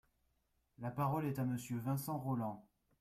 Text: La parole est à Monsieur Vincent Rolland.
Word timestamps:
La 0.79 0.89
parole 0.89 1.27
est 1.27 1.37
à 1.37 1.45
Monsieur 1.45 1.77
Vincent 1.77 2.17
Rolland. 2.17 2.65